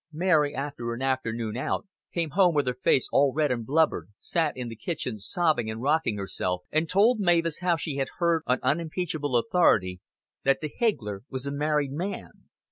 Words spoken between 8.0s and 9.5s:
heard on unimpeachable